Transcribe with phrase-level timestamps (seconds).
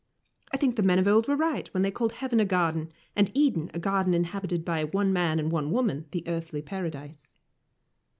[0.51, 3.29] I think the men of old were right when they called heaven a garden, and
[3.35, 7.37] Eden a garden inhabited by one man and one woman, the Earthly Paradise."